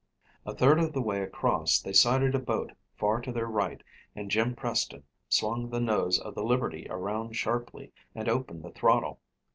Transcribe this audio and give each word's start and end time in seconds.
A 0.47 0.55
third 0.55 0.79
of 0.79 0.93
the 0.93 1.01
way 1.03 1.21
across 1.21 1.79
they 1.79 1.93
sighted 1.93 2.33
a 2.33 2.39
boat 2.39 2.71
far 2.97 3.21
to 3.21 3.31
their 3.31 3.45
right 3.45 3.83
and 4.15 4.31
Jim 4.31 4.55
Preston 4.55 5.03
swung 5.29 5.69
the 5.69 5.79
nose 5.79 6.17
of 6.19 6.33
the 6.33 6.43
Liberty 6.43 6.87
around 6.89 7.35
sharply 7.35 7.91
and 8.15 8.27
opened 8.27 8.63
the 8.63 8.71
throttle. 8.71 9.19